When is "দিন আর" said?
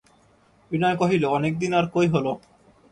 1.59-1.85